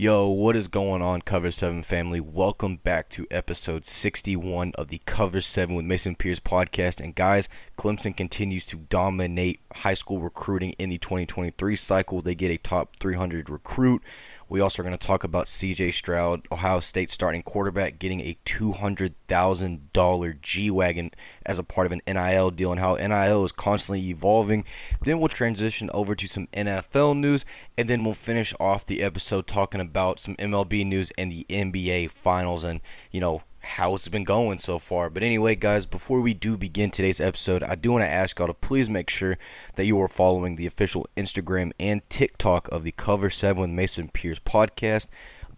[0.00, 2.20] Yo, what is going on, Cover 7 family?
[2.20, 7.04] Welcome back to episode 61 of the Cover 7 with Mason Pierce podcast.
[7.04, 12.22] And guys, Clemson continues to dominate high school recruiting in the 2023 cycle.
[12.22, 14.02] They get a top 300 recruit.
[14.50, 18.36] We also are going to talk about CJ Stroud, Ohio State starting quarterback, getting a
[18.44, 21.12] $200,000 G Wagon
[21.46, 24.64] as a part of an NIL deal and how NIL is constantly evolving.
[25.04, 27.44] Then we'll transition over to some NFL news
[27.78, 32.10] and then we'll finish off the episode talking about some MLB news and the NBA
[32.10, 32.80] finals and,
[33.12, 35.08] you know, how it's been going so far.
[35.10, 38.48] But anyway, guys, before we do begin today's episode, I do want to ask y'all
[38.48, 39.38] to please make sure
[39.76, 44.08] that you are following the official Instagram and TikTok of the Cover 7 with Mason
[44.08, 45.06] Pierce podcast.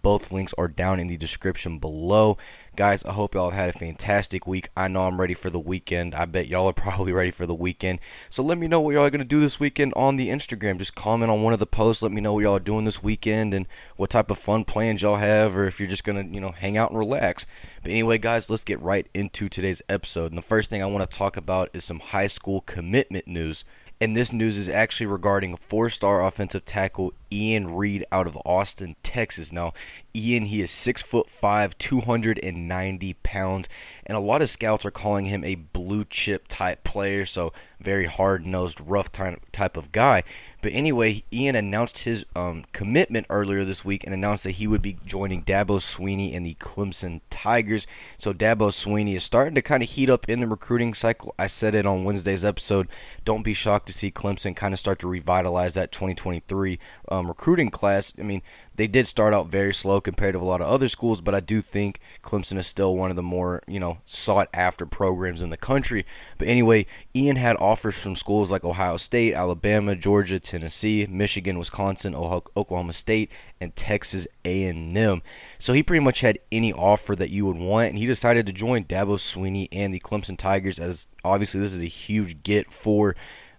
[0.02, 2.36] Both links are down in the description below.
[2.74, 4.68] Guys, I hope y'all have had a fantastic week.
[4.76, 6.14] I know I'm ready for the weekend.
[6.14, 8.00] I bet y'all are probably ready for the weekend.
[8.28, 10.78] So let me know what y'all are going to do this weekend on the Instagram.
[10.78, 12.02] Just comment on one of the posts.
[12.02, 15.02] Let me know what y'all are doing this weekend and what type of fun plans
[15.02, 17.46] y'all have or if you're just going to, you know, hang out and relax.
[17.82, 20.32] But anyway, guys, let's get right into today's episode.
[20.32, 23.64] And the first thing I want to talk about is some high school commitment news.
[24.02, 28.96] And this news is actually regarding four star offensive tackle Ian Reed out of Austin,
[29.04, 29.52] Texas.
[29.52, 29.74] Now,
[30.12, 33.68] Ian, he is six foot five, 290 pounds,
[34.04, 38.06] and a lot of scouts are calling him a blue chip type player, so very
[38.06, 40.24] hard nosed, rough type of guy.
[40.62, 44.80] But anyway, Ian announced his um, commitment earlier this week and announced that he would
[44.80, 47.84] be joining Dabo Swinney and the Clemson Tigers.
[48.16, 51.34] So Dabo Swinney is starting to kind of heat up in the recruiting cycle.
[51.36, 52.86] I said it on Wednesday's episode.
[53.24, 57.70] Don't be shocked to see Clemson kind of start to revitalize that 2023 um, recruiting
[57.70, 58.12] class.
[58.16, 58.42] I mean,
[58.76, 61.40] they did start out very slow compared to a lot of other schools, but I
[61.40, 65.50] do think Clemson is still one of the more, you know, sought after programs in
[65.50, 66.06] the country.
[66.38, 72.14] But anyway, Ian had offers from schools like Ohio State, Alabama, Georgia, Tennessee, Michigan, Wisconsin,
[72.14, 73.30] Oklahoma State,
[73.60, 75.22] and Texas A&M.
[75.58, 78.52] So he pretty much had any offer that you would want, and he decided to
[78.52, 83.14] join Dabo Swinney and the Clemson Tigers as obviously this is a huge get for,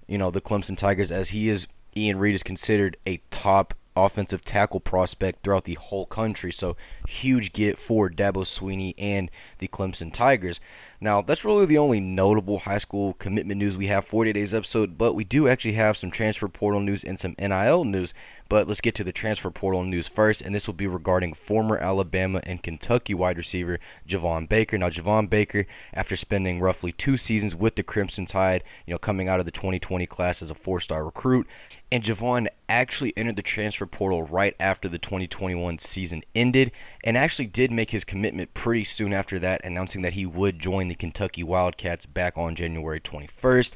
[0.08, 4.44] you know, the Clemson Tigers as he is Ian Reed is considered a top offensive
[4.44, 6.52] tackle prospect throughout the whole country.
[6.52, 6.76] So
[7.08, 10.60] huge get for Dabo Swinney and the Clemson Tigers.
[11.00, 14.98] Now, that's really the only notable high school commitment news we have for today's episode,
[14.98, 18.14] but we do actually have some transfer portal news and some NIL news.
[18.54, 21.76] But let's get to the transfer portal news first, and this will be regarding former
[21.76, 24.78] Alabama and Kentucky wide receiver Javon Baker.
[24.78, 29.28] Now, Javon Baker, after spending roughly two seasons with the Crimson Tide, you know, coming
[29.28, 31.48] out of the 2020 class as a four-star recruit,
[31.92, 36.72] and Javon actually entered the transfer portal right after the 2021 season ended,
[37.04, 40.90] and actually did make his commitment pretty soon after that, announcing that he would join
[40.90, 43.72] the Kentucky Wildcats back on January 21st.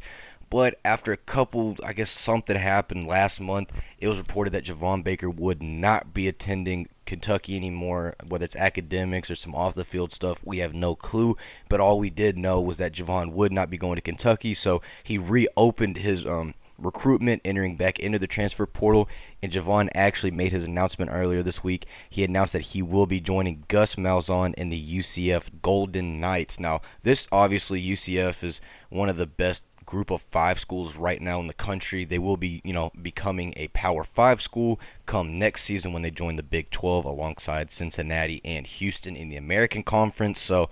[0.50, 5.04] But after a couple, I guess something happened last month, it was reported that Javon
[5.04, 10.14] Baker would not be attending Kentucky anymore, whether it's academics or some off the field
[10.14, 10.40] stuff.
[10.44, 11.36] We have no clue.
[11.68, 14.54] But all we did know was that Javon would not be going to Kentucky.
[14.54, 19.10] So he reopened his um, recruitment, entering back into the transfer portal.
[19.42, 21.86] And Javon actually made his announcement earlier this week.
[22.10, 26.60] He announced that he will be joining Gus Malzahn in the UCF Golden Knights.
[26.60, 31.40] Now, this obviously UCF is one of the best group of five schools right now
[31.40, 32.06] in the country.
[32.06, 36.12] They will be, you know, becoming a Power Five school come next season when they
[36.12, 40.40] join the Big 12 alongside Cincinnati and Houston in the American Conference.
[40.40, 40.70] So,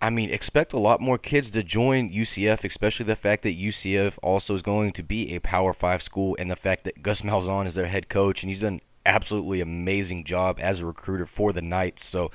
[0.00, 4.18] I mean, expect a lot more kids to join UCF, especially the fact that UCF
[4.22, 7.66] also is going to be a Power Five school, and the fact that Gus Malzahn
[7.66, 11.62] is their head coach, and he's done absolutely amazing job as a recruiter for the
[11.62, 12.04] Knights.
[12.04, 12.30] So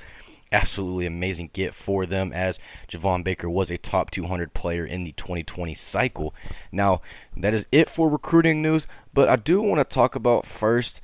[0.52, 2.58] absolutely amazing get for them as
[2.88, 6.34] Javon Baker was a top 200 player in the 2020 cycle.
[6.70, 7.00] Now,
[7.36, 11.00] that is it for recruiting news, but I do want to talk about first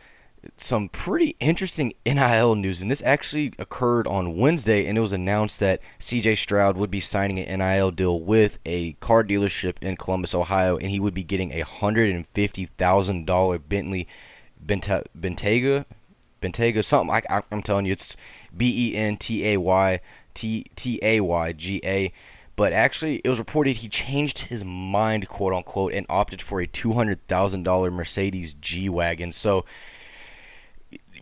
[0.57, 5.59] some pretty interesting NIL news, and this actually occurred on Wednesday, and it was announced
[5.61, 10.35] that CJ Stroud would be signing an NIL deal with a car dealership in Columbus,
[10.35, 14.07] Ohio, and he would be getting a $150,000 Bentley
[14.65, 15.85] Bentega
[16.41, 17.21] Bentayga, something.
[17.29, 18.17] I, I'm telling you, it's
[18.57, 20.01] B E N T A Y
[20.35, 22.13] T T A Y G A.
[22.57, 26.67] But actually, it was reported he changed his mind, quote unquote, and opted for a
[26.67, 29.31] $200,000 Mercedes G Wagon.
[29.31, 29.65] So,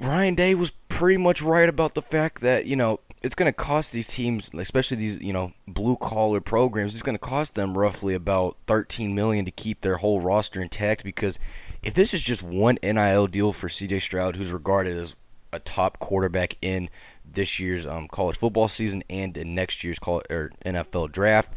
[0.00, 3.52] Ryan Day was pretty much right about the fact that, you know, it's going to
[3.52, 7.76] cost these teams, especially these, you know, blue collar programs, it's going to cost them
[7.76, 11.38] roughly about 13 million to keep their whole roster intact because
[11.82, 15.14] if this is just one NIL deal for CJ Stroud, who's regarded as
[15.52, 16.88] a top quarterback in
[17.36, 21.52] this year's um, college football season and in next year's college, or NFL draft.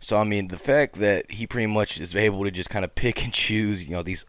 [0.00, 2.96] So I mean, the fact that he pretty much is able to just kind of
[2.96, 4.24] pick and choose, you know, these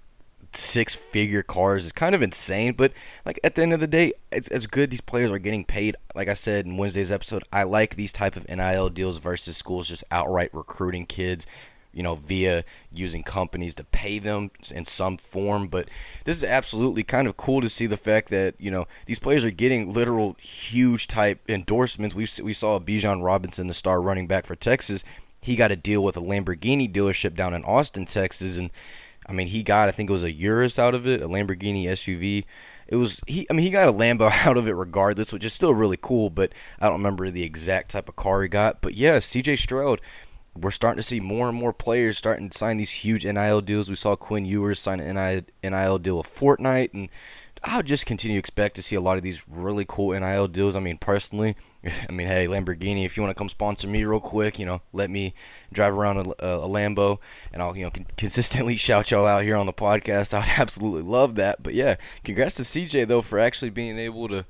[0.54, 2.74] six figure cars is kind of insane.
[2.74, 2.92] But
[3.26, 5.96] like at the end of the day, it's it's good these players are getting paid.
[6.14, 9.88] Like I said in Wednesday's episode, I like these type of NIL deals versus schools
[9.88, 11.48] just outright recruiting kids
[11.94, 15.68] you know, via using companies to pay them in some form.
[15.68, 15.90] But
[16.26, 19.44] this is absolutely kind of cool to see the fact that you know these players
[19.44, 22.16] are getting literal huge type endorsements.
[22.16, 25.04] We we saw Bijan Robinson, the star running back for Texas.
[25.42, 28.70] He got a deal with a Lamborghini dealership down in Austin, Texas, and
[29.28, 31.86] I mean he got I think it was a Urus out of it, a Lamborghini
[31.86, 32.46] SUV.
[32.88, 33.48] It was he.
[33.50, 36.30] I mean, he got a Lambo out of it regardless, which is still really cool.
[36.30, 38.82] But I don't remember the exact type of car he got.
[38.82, 39.56] But yeah, C.J.
[39.56, 40.02] Stroud
[40.56, 43.90] we're starting to see more and more players starting to sign these huge NIL deals.
[43.90, 47.10] We saw Quinn Ewers sign an NIL deal with Fortnite, and
[47.64, 50.76] I'll just continue to expect to see a lot of these really cool NIL deals.
[50.76, 51.56] I mean, personally,
[52.10, 54.82] I mean, hey, Lamborghini, if you want to come sponsor me real quick, you know,
[54.92, 55.34] let me
[55.72, 57.20] drive around a, a Lambo,
[57.54, 60.34] and I'll, you know, con- consistently shout y'all out here on the podcast.
[60.38, 61.64] I'd absolutely love that.
[61.64, 64.46] But yeah, congrats to CJ though for actually being able to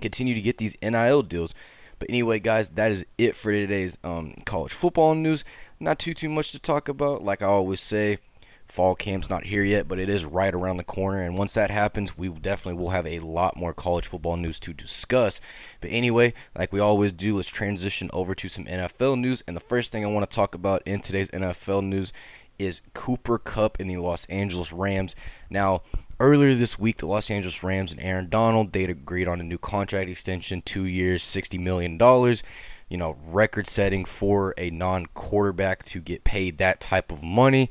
[0.00, 1.52] continue to get these NIL deals.
[1.98, 5.44] But anyway, guys, that is it for today's um, college football news.
[5.80, 7.24] Not too too much to talk about.
[7.24, 8.18] Like I always say,
[8.66, 11.22] fall camp's not here yet, but it is right around the corner.
[11.22, 14.72] And once that happens, we definitely will have a lot more college football news to
[14.72, 15.40] discuss.
[15.80, 19.42] But anyway, like we always do, let's transition over to some NFL news.
[19.46, 22.12] And the first thing I want to talk about in today's NFL news
[22.58, 25.14] is Cooper Kupp and the Los Angeles Rams.
[25.50, 25.82] Now,
[26.18, 29.58] Earlier this week, the Los Angeles Rams and Aaron Donald they agreed on a new
[29.58, 32.42] contract extension, two years, sixty million dollars.
[32.88, 37.68] You know, record setting for a non-quarterback to get paid that type of money.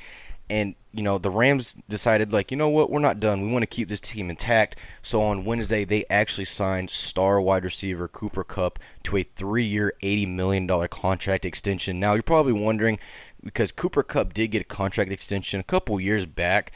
[0.48, 3.42] And you know, the Rams decided like, you know what, we're not done.
[3.42, 4.76] We want to keep this team intact.
[5.02, 10.28] So on Wednesday, they actually signed star wide receiver Cooper Kupp to a three-year, eighty
[10.28, 12.00] million dollar contract extension.
[12.00, 13.00] Now you're probably wondering
[13.46, 16.74] because Cooper Kupp did get a contract extension a couple years back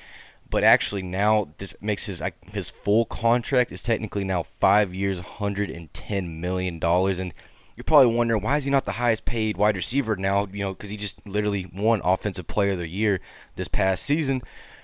[0.50, 2.22] but actually now this makes his
[2.52, 7.34] his full contract is technically now five years, 110 million dollars, and
[7.76, 10.48] you're probably wondering why is he not the highest paid wide receiver now?
[10.52, 13.20] You know, because he just literally won Offensive Player of the Year
[13.56, 14.42] this past season.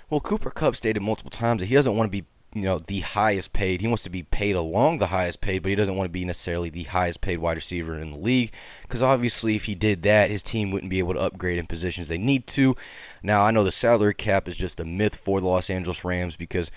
[0.09, 3.01] Well, Cooper Kupp stated multiple times that he doesn't want to be you know the
[3.01, 3.81] highest paid.
[3.81, 6.23] He wants to be paid along the highest paid, but he doesn't want to be
[6.23, 8.51] necessarily the highest paid wide receiver in the league.
[8.83, 12.07] Because obviously, if he did that, his team wouldn't be able to upgrade in positions
[12.07, 12.75] they need to.
[13.21, 16.37] Now, I know the salary cap is just a myth for the Los Angeles Rams
[16.37, 16.71] because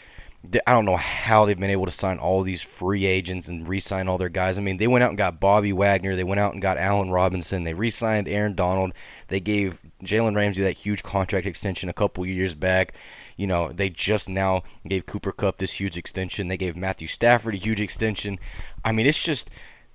[0.67, 4.09] I don't know how they've been able to sign all these free agents and re-sign
[4.09, 4.57] all their guys.
[4.57, 6.17] I mean, they went out and got Bobby Wagner.
[6.17, 7.65] They went out and got Allen Robinson.
[7.65, 8.93] They re-signed Aaron Donald.
[9.29, 12.95] They gave Jalen Ramsey that huge contract extension a couple years back.
[13.39, 16.49] You know, they just now gave Cooper Kupp this huge extension.
[16.49, 18.39] They gave Matthew Stafford a huge extension.
[18.85, 19.49] I mean, it's just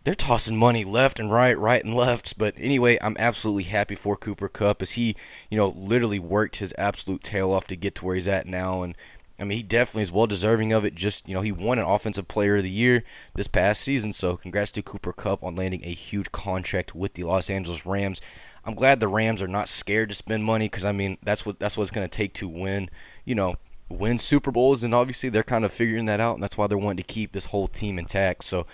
[0.06, 2.38] they're tossing money left and right, right and left.
[2.38, 5.18] But anyway, I'm absolutely happy for Cooper Kupp as he,
[5.50, 8.82] you know, literally worked his absolute tail off to get to where he's at now.
[8.82, 8.96] And
[9.38, 10.96] I mean, he definitely is well deserving of it.
[10.96, 13.04] Just, you know, he won an Offensive Player of the Year
[13.36, 14.14] this past season.
[14.14, 18.22] So congrats to Cooper Kupp on landing a huge contract with the Los Angeles Rams.
[18.66, 21.60] I'm glad the Rams are not scared to spend money because I mean that's what
[21.60, 22.90] that's what it's going to take to win
[23.26, 23.56] you know,
[23.90, 26.78] win Super Bowls, and obviously they're kind of figuring that out, and that's why they're
[26.78, 28.44] wanting to keep this whole team intact.
[28.44, 28.66] So,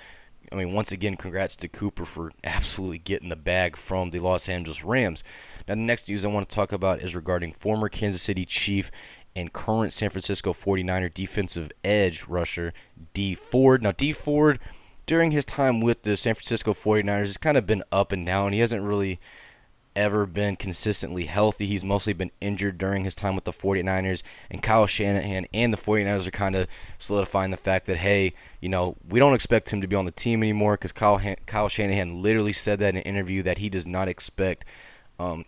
[0.51, 4.49] I mean, once again, congrats to Cooper for absolutely getting the bag from the Los
[4.49, 5.23] Angeles Rams.
[5.67, 8.89] Now, the next news I want to talk about is regarding former Kansas City Chief
[9.35, 12.73] and current San Francisco 49er defensive edge rusher
[13.13, 13.83] Dee Ford.
[13.83, 14.59] Now, Dee Ford,
[15.05, 18.53] during his time with the San Francisco 49ers, has kind of been up and down.
[18.53, 19.19] He hasn't really
[19.95, 21.67] ever been consistently healthy.
[21.67, 25.77] He's mostly been injured during his time with the 49ers, and Kyle Shanahan and the
[25.77, 26.67] 49ers are kind of
[26.97, 30.11] solidifying the fact that, hey, you know, we don't expect him to be on the
[30.11, 33.85] team anymore because Kyle, Kyle Shanahan literally said that in an interview that he does
[33.85, 34.65] not expect
[35.19, 35.45] um,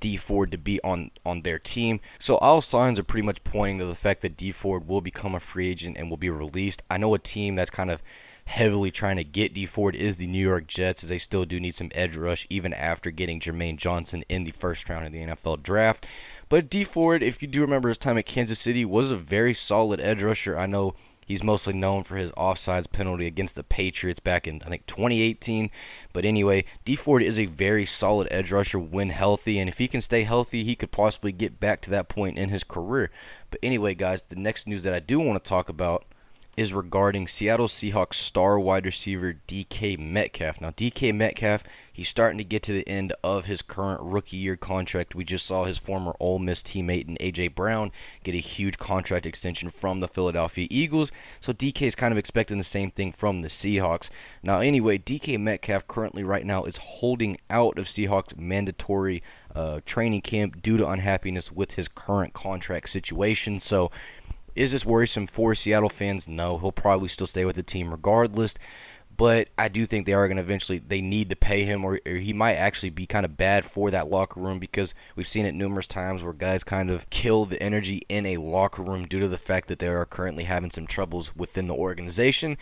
[0.00, 2.00] Dee Ford to be on on their team.
[2.18, 5.34] So all signs are pretty much pointing to the fact that Dee Ford will become
[5.34, 6.82] a free agent and will be released.
[6.90, 8.02] I know a team that's kind of
[8.46, 11.58] heavily trying to get Dee Ford is the New York Jets, as they still do
[11.58, 15.20] need some edge rush, even after getting Jermaine Johnson in the first round of the
[15.20, 16.06] NFL draft.
[16.48, 19.54] But Dee Ford, if you do remember his time at Kansas City, was a very
[19.54, 20.58] solid edge rusher.
[20.58, 20.94] I know
[21.26, 25.70] he's mostly known for his offsides penalty against the Patriots back in I think 2018.
[26.12, 29.88] But anyway, Dee Ford is a very solid edge rusher when healthy, and if he
[29.88, 33.10] can stay healthy, he could possibly get back to that point in his career.
[33.50, 36.04] But anyway, guys, the next news that I do want to talk about
[36.56, 40.60] is regarding Seattle Seahawks star wide receiver DK Metcalf.
[40.60, 44.56] Now, DK Metcalf, he's starting to get to the end of his current rookie year
[44.56, 45.14] contract.
[45.14, 47.90] We just saw his former Ole Miss teammate and AJ Brown
[48.22, 51.10] get a huge contract extension from the Philadelphia Eagles.
[51.40, 54.10] So DK is kind of expecting the same thing from the Seahawks.
[54.42, 59.22] Now, anyway, DK Metcalf currently right now is holding out of Seahawks mandatory
[59.54, 63.60] uh, training camp due to unhappiness with his current contract situation.
[63.60, 63.90] So
[64.54, 66.28] Is this worrisome for Seattle fans?
[66.28, 68.54] No, he'll probably still stay with the team regardless
[69.16, 72.00] but I do think they are going to eventually they need to pay him or,
[72.06, 75.46] or, he might actually be kind of bad for that locker room because we've seen
[75.46, 79.20] it numerous times where guys kind of kill the energy in a locker room due
[79.20, 82.56] to the fact that they are currently having some troubles within the organization.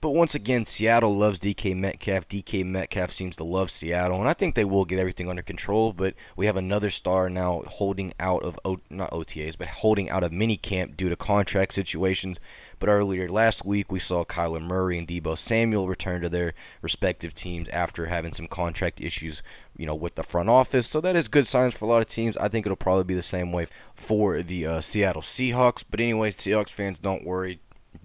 [0.00, 2.28] But once again, Seattle loves DK Metcalf.
[2.28, 5.92] DK Metcalf seems to love Seattle, and I think they will get everything under control.
[5.92, 10.22] But we have another star now holding out of o- not OTAs, but holding out
[10.22, 12.38] of minicamp due to contract situations
[12.78, 17.34] but earlier last week, we saw Kyler Murray and Deebo Samuel return to their respective
[17.34, 19.42] teams after having some contract issues,
[19.76, 20.86] you know, with the front office.
[20.86, 22.36] So that is good signs for a lot of teams.
[22.36, 22.48] I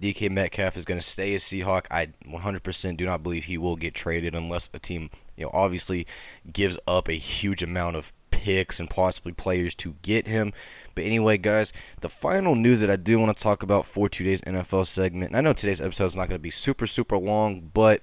[0.02, 1.86] DK Metcalf is going to stay a Seahawk.
[1.88, 6.08] I 100% do not believe he will get traded unless a team, you know, obviously
[6.52, 10.52] gives up a huge amount of picks and possibly players to get him.
[10.96, 14.40] But anyway, guys, the final news that I do want to talk about for today's
[14.40, 17.70] NFL segment, and I know today's episode is not going to be super, super long,
[17.72, 18.02] but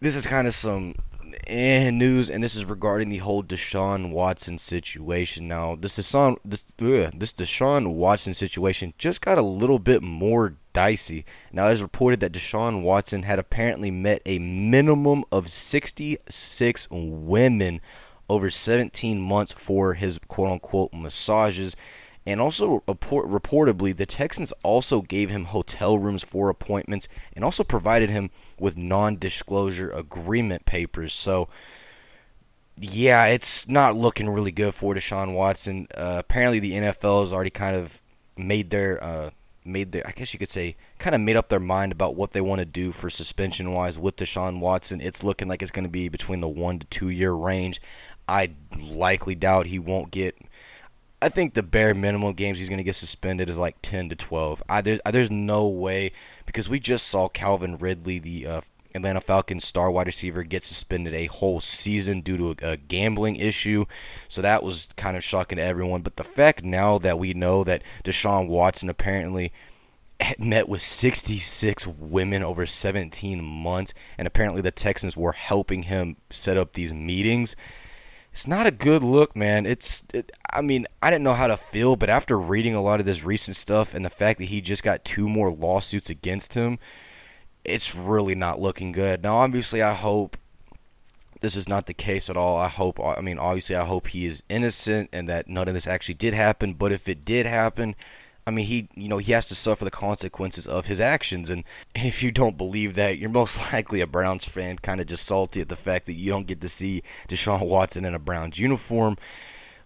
[0.00, 0.96] this is kind of some
[1.46, 5.48] eh, news, and this is regarding the whole Deshaun Watson situation.
[5.48, 10.54] Now, this Deshaun, this, ugh, this Deshaun Watson situation just got a little bit more
[10.72, 11.24] dicey.
[11.52, 17.80] Now, it is reported that Deshaun Watson had apparently met a minimum of 66 women
[18.28, 21.74] over 17 months for his quote unquote massages.
[22.30, 27.64] And also, report, reportedly, the Texans also gave him hotel rooms for appointments and also
[27.64, 31.12] provided him with non disclosure agreement papers.
[31.12, 31.48] So,
[32.78, 35.88] yeah, it's not looking really good for Deshaun Watson.
[35.94, 38.00] Uh, apparently, the NFL has already kind of
[38.36, 39.02] made their.
[39.02, 39.30] Uh,
[39.62, 42.32] made their, I guess you could say, kind of made up their mind about what
[42.32, 45.02] they want to do for suspension wise with Deshaun Watson.
[45.02, 47.80] It's looking like it's going to be between the one to two year range.
[48.26, 50.36] I likely doubt he won't get.
[51.22, 54.16] I think the bare minimum games he's going to get suspended is like 10 to
[54.16, 54.62] 12.
[54.68, 56.12] I, there's, there's no way
[56.46, 58.60] because we just saw Calvin Ridley, the uh,
[58.94, 63.36] Atlanta Falcons star wide receiver, get suspended a whole season due to a, a gambling
[63.36, 63.84] issue.
[64.28, 66.00] So that was kind of shocking to everyone.
[66.00, 69.52] But the fact now that we know that Deshaun Watson apparently
[70.38, 76.56] met with 66 women over 17 months, and apparently the Texans were helping him set
[76.56, 77.56] up these meetings
[78.32, 79.66] it's not a good look, man.
[79.66, 83.00] It's, it, I mean, I didn't know how to feel, but after reading a lot
[83.00, 86.54] of this recent stuff and the fact that he just got two more lawsuits against
[86.54, 86.78] him,
[87.64, 89.22] it's really not looking good.
[89.22, 90.36] Now, obviously, I hope
[91.40, 92.56] this is not the case at all.
[92.58, 95.86] I hope, I mean, obviously, I hope he is innocent and that none of this
[95.86, 96.74] actually did happen.
[96.74, 97.96] But if it did happen,
[98.46, 101.50] I mean, he, you know, he has to suffer the consequences of his actions.
[101.50, 105.26] And, if you don't believe that, you're most likely a Browns fan, kind of just
[105.26, 108.58] salty at the fact that you don't get to see Deshaun Watson in a Browns
[108.58, 109.16] uniform.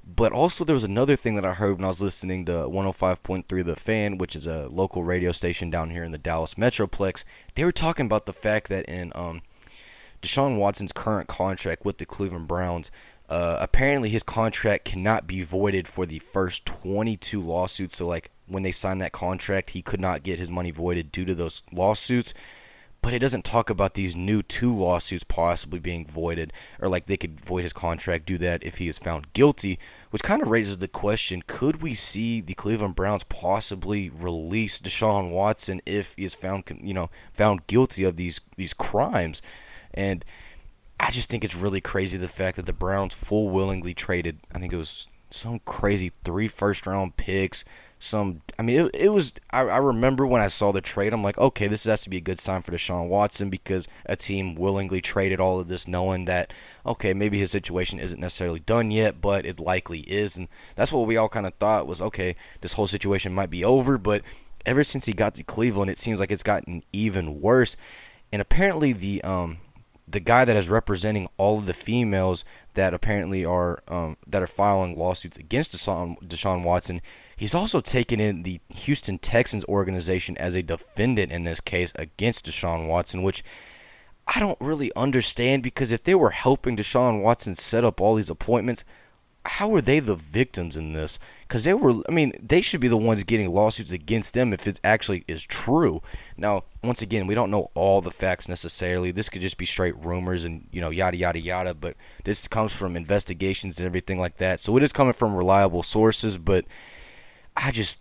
[0.06, 3.64] But also, there was another thing that I heard when I was listening to 105.3
[3.64, 7.24] The Fan, which is a local radio station down here in the Dallas Metroplex.
[7.54, 9.40] They were talking about the fact that in um,
[10.20, 12.90] Deshaun Watson's current contract with the Cleveland Browns,
[13.30, 17.96] uh, apparently his contract cannot be voided for the first 22 lawsuits.
[17.96, 21.24] So, like, when they signed that contract, he could not get his money voided due
[21.24, 22.34] to those lawsuits.
[23.00, 27.18] But it doesn't talk about these new two lawsuits possibly being voided, or like they
[27.18, 30.78] could void his contract, do that if he is found guilty, which kind of raises
[30.78, 36.34] the question: Could we see the Cleveland Browns possibly release Deshaun Watson if he is
[36.34, 39.42] found, you know, found guilty of these these crimes?
[39.92, 40.24] And
[40.98, 44.38] I just think it's really crazy the fact that the Browns full willingly traded.
[44.54, 47.64] I think it was some crazy three first round picks
[48.04, 48.42] some.
[48.58, 49.32] I mean, it, it was.
[49.50, 52.18] I, I remember when I saw the trade, I'm like, okay, this has to be
[52.18, 56.26] a good sign for Deshaun Watson because a team willingly traded all of this, knowing
[56.26, 56.52] that
[56.86, 61.06] okay, maybe his situation isn't necessarily done yet, but it likely is, and that's what
[61.06, 64.22] we all kind of thought was okay, this whole situation might be over, but
[64.66, 67.76] ever since he got to Cleveland, it seems like it's gotten even worse,
[68.32, 69.58] and apparently the um
[70.06, 74.46] the guy that is representing all of the females that apparently are um, that are
[74.46, 77.00] filing lawsuits against Deshaun, Deshaun Watson
[77.36, 82.46] He's also taken in the Houston Texans organization as a defendant in this case against
[82.46, 83.44] Deshaun Watson, which
[84.26, 88.30] I don't really understand because if they were helping Deshaun Watson set up all these
[88.30, 88.84] appointments,
[89.46, 91.18] how are they the victims in this?
[91.54, 94.66] Because they were, I mean, they should be the ones getting lawsuits against them if
[94.66, 96.02] it actually is true.
[96.36, 99.12] Now, once again, we don't know all the facts necessarily.
[99.12, 101.72] This could just be straight rumors and, you know, yada, yada, yada.
[101.72, 101.94] But
[102.24, 104.58] this comes from investigations and everything like that.
[104.58, 106.64] So it is coming from reliable sources, but
[107.56, 108.00] I just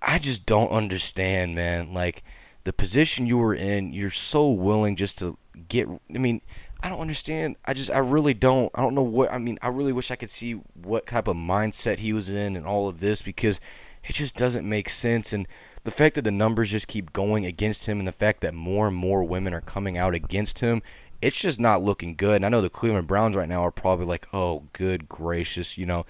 [0.00, 1.92] I just don't understand, man.
[1.92, 2.22] Like
[2.64, 5.36] the position you were in, you're so willing just to
[5.68, 6.40] get I mean,
[6.82, 7.56] I don't understand.
[7.64, 8.70] I just I really don't.
[8.74, 11.36] I don't know what I mean, I really wish I could see what type of
[11.36, 13.60] mindset he was in and all of this because
[14.04, 15.32] it just doesn't make sense.
[15.32, 15.46] And
[15.84, 18.88] the fact that the numbers just keep going against him and the fact that more
[18.88, 20.82] and more women are coming out against him,
[21.20, 22.36] it's just not looking good.
[22.36, 25.86] And I know the Cleveland Browns right now are probably like, oh, good gracious, you
[25.86, 26.06] know,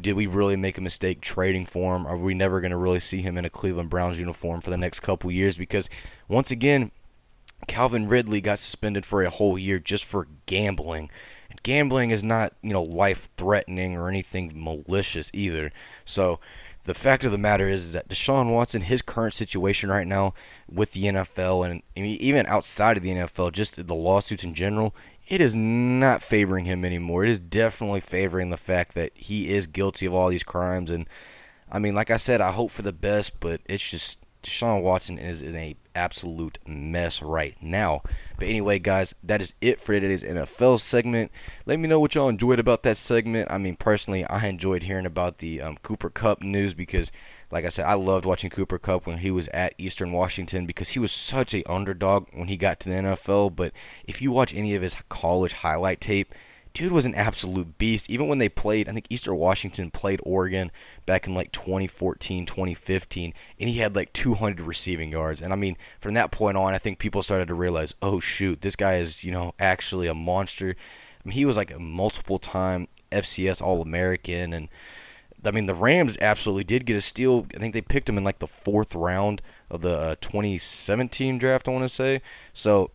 [0.00, 2.06] did we really make a mistake trading for him?
[2.06, 4.76] Are we never going to really see him in a Cleveland Browns uniform for the
[4.76, 5.56] next couple years?
[5.56, 5.88] Because
[6.26, 6.90] once again,
[7.66, 11.10] Calvin Ridley got suspended for a whole year just for gambling.
[11.50, 15.72] And gambling is not, you know, life threatening or anything malicious either.
[16.04, 16.40] So
[16.84, 20.34] the fact of the matter is, is that Deshaun Watson, his current situation right now
[20.70, 24.94] with the NFL and even outside of the NFL, just the lawsuits in general,
[25.26, 27.24] it is not favoring him anymore.
[27.24, 30.90] It is definitely favoring the fact that he is guilty of all these crimes.
[30.90, 31.08] And
[31.72, 35.18] I mean, like I said, I hope for the best, but it's just Deshaun Watson
[35.18, 38.02] is in a absolute mess right now.
[38.38, 41.30] But anyway, guys, that is it for today's NFL segment.
[41.66, 43.50] Let me know what y'all enjoyed about that segment.
[43.50, 47.10] I mean, personally, I enjoyed hearing about the um, Cooper Kupp news because
[47.50, 50.90] like I said, I loved watching Cooper Kupp when he was at Eastern Washington because
[50.90, 53.54] he was such a underdog when he got to the NFL.
[53.54, 53.72] But
[54.06, 56.34] if you watch any of his college highlight tape,
[56.74, 58.10] dude was an absolute beast.
[58.10, 60.72] Even when they played, I think Eastern Washington played Oregon
[61.06, 65.40] back in like 2014, 2015, and he had like 200 receiving yards.
[65.40, 68.60] And I mean, from that point on, I think people started to realize, oh shoot,
[68.60, 70.74] this guy is you know actually a monster.
[71.24, 74.68] I mean, he was like a multiple time FCS All American and
[75.46, 77.46] I mean, the Rams absolutely did get a steal.
[77.54, 81.68] I think they picked him in like the fourth round of the uh, 2017 draft.
[81.68, 82.22] I want to say.
[82.54, 82.90] So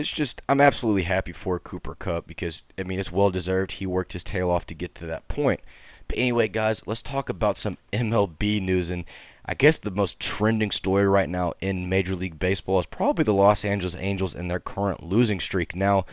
[0.00, 3.72] it's just I'm absolutely happy for Cooper Kupp because I mean it's well deserved.
[3.72, 5.60] He worked his tail off to get to that point.
[6.08, 9.04] But anyway, guys, let's talk about some MLB news and.
[9.44, 13.34] I guess the most trending story right now in Major League Baseball is probably the
[13.34, 15.74] Los Angeles Angels and their current losing streak.
[15.74, 16.06] Now,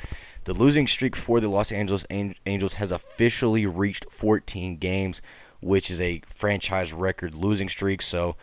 [0.46, 5.22] the losing streak for the Los Angeles Angels has officially reached 14 games
[5.62, 8.02] which is a franchise record losing streak.
[8.02, 8.36] So,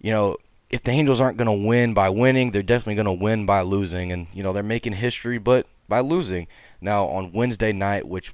[0.00, 0.36] you know,
[0.70, 3.60] if the Angels aren't going to win by winning, they're definitely going to win by
[3.60, 4.12] losing.
[4.12, 6.46] And, you know, they're making history, but by losing.
[6.80, 8.32] Now, on Wednesday night, which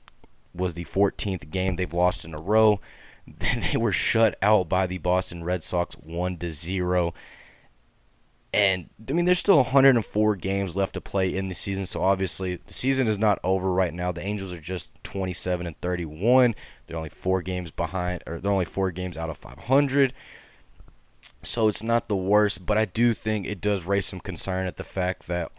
[0.54, 2.80] was the 14th game they've lost in a row,
[3.26, 7.14] they were shut out by the Boston Red Sox 1 to 0.
[8.52, 12.56] And I mean, there's still 104 games left to play in the season, so obviously
[12.66, 14.12] the season is not over right now.
[14.12, 16.54] The Angels are just 27 and 31.
[16.86, 20.14] They're only four games behind, or they're only four games out of 500.
[21.46, 24.76] So it's not the worst, but I do think it does raise some concern at
[24.76, 25.52] the fact that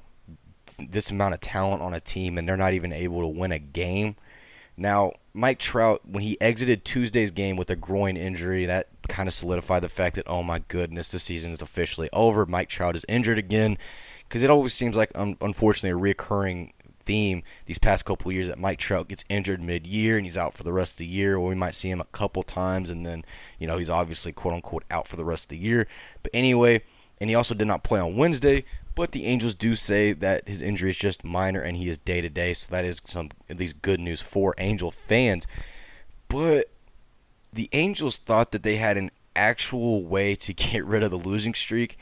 [0.77, 3.59] this amount of talent on a team and they're not even able to win a
[3.59, 4.15] game.
[4.75, 9.33] Now, Mike Trout, when he exited Tuesday's game with a groin injury, that kind of
[9.33, 12.45] solidified the fact that, oh my goodness, the season is officially over.
[12.45, 13.77] Mike Trout is injured again.
[14.27, 16.73] Because it always seems like, unfortunately, a reoccurring
[17.07, 20.63] theme these past couple years that Mike Trout gets injured mid-year and he's out for
[20.63, 23.25] the rest of the year, or we might see him a couple times and then
[23.57, 25.87] you know he's obviously quote unquote out for the rest of the year.
[26.21, 26.83] But anyway,
[27.19, 28.65] and he also did not play on Wednesday.
[28.95, 32.19] But the Angels do say that his injury is just minor and he is day
[32.19, 35.45] to day, so that is some at least good news for Angel fans.
[36.27, 36.71] But
[37.53, 41.53] the Angels thought that they had an actual way to get rid of the losing
[41.53, 41.97] streak,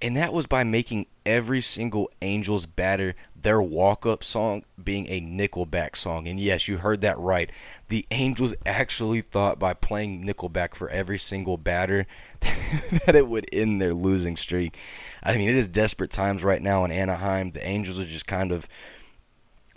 [0.00, 3.14] and that was by making every single Angels batter
[3.46, 6.26] their walk up song being a Nickelback song.
[6.26, 7.48] And yes, you heard that right.
[7.88, 12.08] The Angels actually thought by playing Nickelback for every single batter
[12.40, 14.76] that it would end their losing streak.
[15.22, 17.52] I mean, it is desperate times right now in Anaheim.
[17.52, 18.66] The Angels are just kind of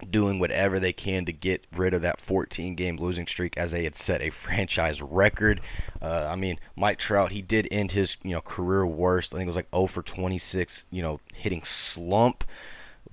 [0.10, 3.84] doing whatever they can to get rid of that 14 game losing streak as they
[3.84, 5.62] had set a franchise record.
[6.02, 9.32] Uh, I mean, Mike Trout, he did end his, you know, career worst.
[9.32, 12.44] I think it was like 0 for 26, you know, hitting slump.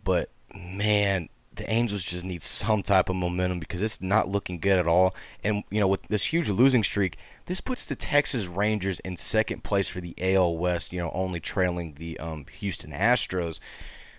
[0.03, 4.79] But man, the Angels just need some type of momentum because it's not looking good
[4.79, 5.15] at all.
[5.43, 7.17] And you know, with this huge losing streak,
[7.47, 10.93] this puts the Texas Rangers in second place for the AL West.
[10.93, 13.59] You know, only trailing the um, Houston Astros,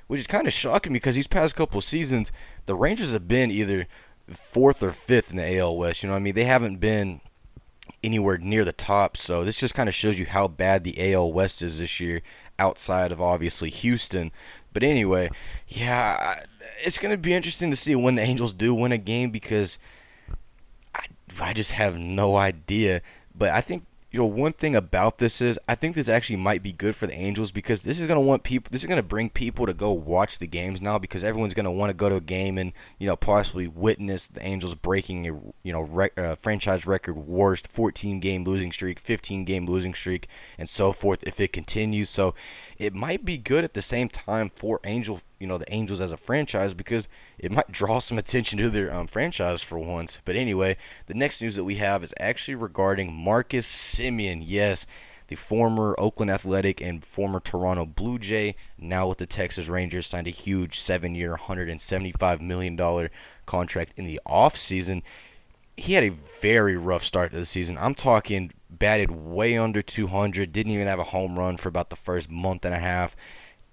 [0.07, 2.31] which is kind of shocking because these past couple seasons,
[2.65, 3.87] the Rangers have been either
[4.33, 6.03] fourth or fifth in the AL West.
[6.03, 7.21] You know, what I mean, they haven't been
[8.03, 9.17] anywhere near the top.
[9.17, 12.21] So this just kind of shows you how bad the AL West is this year,
[12.59, 14.31] outside of obviously Houston.
[14.77, 15.31] But anyway,
[15.67, 16.43] yeah,
[16.83, 19.79] it's going to be interesting to see when the Angels do win a game because
[20.93, 21.05] I,
[21.41, 23.01] I just have no idea.
[23.33, 26.61] But I think you know one thing about this is I think this actually might
[26.61, 28.97] be good for the Angels because this is going to want people this is going
[28.97, 31.95] to bring people to go watch the games now because everyone's going to want to
[31.95, 35.31] go to a game and you know possibly witness the Angels breaking a
[35.63, 40.27] you know rec, uh, franchise record worst 14 game losing streak, 15 game losing streak
[40.59, 42.11] and so forth if it continues.
[42.11, 42.35] So
[42.77, 46.11] it might be good at the same time for Angel, you know, the Angels as
[46.11, 50.19] a franchise because it might draw some attention to their um, franchise for once.
[50.25, 54.43] But anyway, the next news that we have is actually regarding Marcus Semien.
[54.45, 54.85] Yes,
[55.27, 60.27] the former Oakland Athletic and former Toronto Blue Jay, now with the Texas Rangers, signed
[60.27, 63.09] a huge seven-year, $175 million
[63.45, 65.01] contract in the offseason.
[65.75, 67.77] He had a very rough start to the season.
[67.77, 71.95] I'm talking batted way under 200, didn't even have a home run for about the
[71.95, 73.15] first month and a half.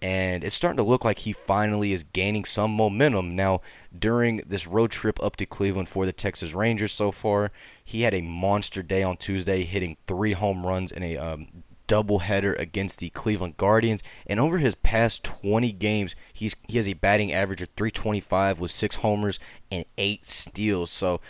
[0.02, 3.34] And it's starting to look like he finally is gaining some momentum.
[3.34, 3.62] Now,
[3.96, 7.52] during this road trip up to Cleveland for the Texas Rangers so far,
[7.82, 11.48] he had a monster day on Tuesday, hitting three home runs in a um,
[11.88, 14.02] doubleheader against the Cleveland Guardians.
[14.26, 18.70] And over his past 20 games, he's he has a batting average of 325 with
[18.70, 19.38] six homers
[19.70, 20.90] and eight steals.
[20.90, 21.20] So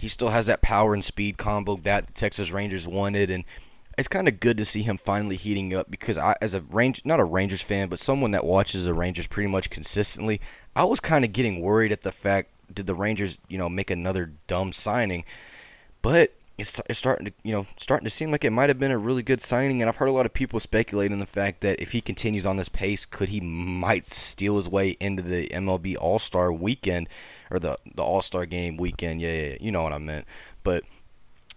[0.00, 3.44] he still has that power and speed combo that the Texas Rangers wanted, and
[3.98, 7.02] it's kind of good to see him finally heating up because I, as a range,
[7.04, 10.40] not a Rangers fan, but someone that watches the Rangers pretty much consistently,
[10.74, 13.90] I was kind of getting worried at the fact did the Rangers, you know, make
[13.90, 15.24] another dumb signing,
[16.00, 18.90] but it's, it's starting to, you know, starting to seem like it might have been
[18.90, 21.80] a really good signing, and I've heard a lot of people speculating the fact that
[21.80, 25.96] if he continues on this pace, could he might steal his way into the MLB
[25.98, 27.06] All Star Weekend
[27.50, 29.20] or the the All Star Game weekend.
[29.20, 30.26] Yeah, yeah, you know what I meant.
[30.62, 30.84] But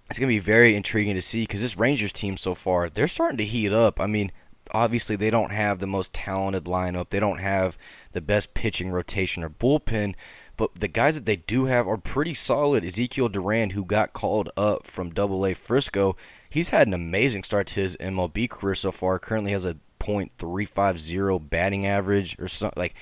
[0.09, 3.37] it's gonna be very intriguing to see because this Rangers team so far they're starting
[3.37, 3.99] to heat up.
[3.99, 4.31] I mean,
[4.71, 7.09] obviously they don't have the most talented lineup.
[7.09, 7.77] They don't have
[8.11, 10.15] the best pitching rotation or bullpen.
[10.55, 12.85] But the guys that they do have are pretty solid.
[12.85, 16.15] Ezekiel Duran, who got called up from Double A Frisco,
[16.47, 19.17] he's had an amazing start to his MLB career so far.
[19.17, 22.93] Currently has a .350 batting average or something like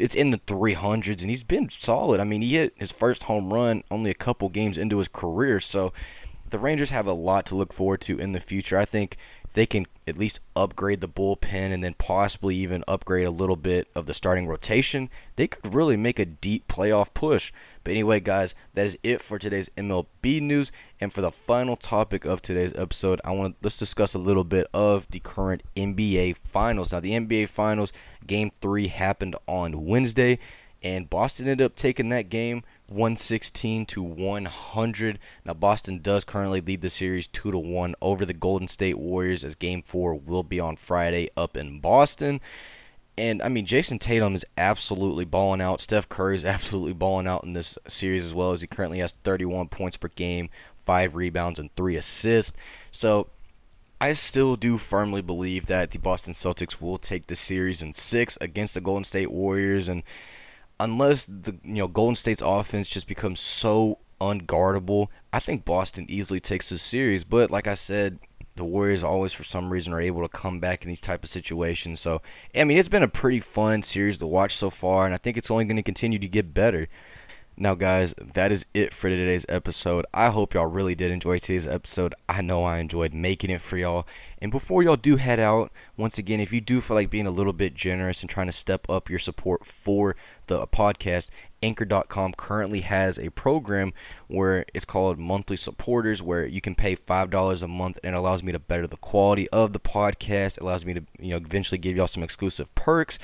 [0.00, 2.20] it's in the 300s, and he's been solid.
[2.20, 5.60] I mean, he hit his first home run only a couple games into his career,
[5.60, 5.92] so
[6.48, 8.76] the Rangers have a lot to look forward to in the future.
[8.76, 9.16] I think
[9.54, 13.88] they can at least upgrade the bullpen and then possibly even upgrade a little bit
[13.94, 17.52] of the starting rotation, they could really make a deep playoff push.
[17.82, 20.70] But anyway, guys, that is it for today's MLB news.
[21.00, 24.44] And for the final topic of today's episode, I want to let's discuss a little
[24.44, 26.92] bit of the current NBA Finals.
[26.92, 27.92] Now, the NBA Finals
[28.26, 30.38] Game Three happened on Wednesday,
[30.82, 35.18] and Boston ended up taking that game 116 to 100.
[35.44, 39.44] Now Boston does currently lead the series 2 to 1 over the Golden State Warriors
[39.44, 42.40] as game 4 will be on Friday up in Boston.
[43.16, 45.80] And I mean Jayson Tatum is absolutely balling out.
[45.80, 49.14] Steph Curry is absolutely balling out in this series as well as he currently has
[49.24, 50.50] 31 points per game,
[50.84, 52.52] 5 rebounds and 3 assists.
[52.90, 53.28] So
[54.00, 58.38] I still do firmly believe that the Boston Celtics will take the series in 6
[58.40, 60.02] against the Golden State Warriors and
[60.80, 66.40] unless the you know Golden State's offense just becomes so unguardable, I think Boston easily
[66.40, 67.22] takes the series.
[67.22, 68.18] But like I said,
[68.56, 71.30] the Warriors always for some reason are able to come back in these type of
[71.30, 72.00] situations.
[72.00, 72.22] So
[72.54, 75.36] I mean, it's been a pretty fun series to watch so far, and I think
[75.36, 76.88] it's only going to continue to get better.
[77.56, 80.06] Now, guys, that is it for today's episode.
[80.14, 82.14] I hope y'all really did enjoy today's episode.
[82.26, 84.06] I know I enjoyed making it for y'all.
[84.40, 87.30] And before y'all do head out, once again, if you do feel like being a
[87.30, 91.28] little bit generous and trying to step up your support for the podcast,
[91.62, 93.92] Anchor.com currently has a program
[94.28, 98.18] where it's called Monthly Supporters, where you can pay five dollars a month, and it
[98.18, 100.56] allows me to better the quality of the podcast.
[100.56, 103.18] It allows me to, you know, eventually give y'all some exclusive perks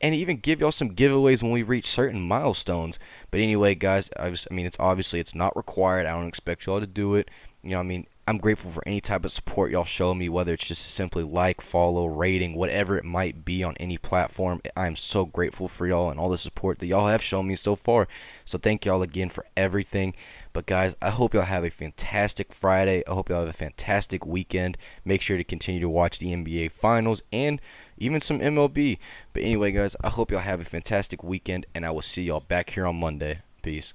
[0.00, 2.98] and even give y'all some giveaways when we reach certain milestones.
[3.30, 6.06] But anyway, guys, I, was, I mean, it's obviously it's not required.
[6.06, 7.28] I don't expect y'all to do it.
[7.62, 10.52] You know, I mean, I'm grateful for any type of support y'all show me, whether
[10.52, 14.60] it's just simply like, follow, rating, whatever it might be on any platform.
[14.76, 17.56] I am so grateful for y'all and all the support that y'all have shown me
[17.56, 18.06] so far.
[18.44, 20.12] So thank y'all again for everything.
[20.52, 23.02] But guys, I hope y'all have a fantastic Friday.
[23.08, 24.76] I hope y'all have a fantastic weekend.
[25.06, 27.62] Make sure to continue to watch the NBA Finals and
[27.96, 28.98] even some MLB.
[29.32, 32.40] But anyway, guys, I hope y'all have a fantastic weekend, and I will see y'all
[32.40, 33.40] back here on Monday.
[33.62, 33.94] Peace.